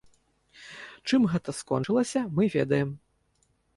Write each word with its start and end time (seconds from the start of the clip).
Чым 1.11 1.21
гэта 1.33 1.55
скончылася, 1.59 2.19
мы 2.41 2.51
ведаем. 2.59 2.89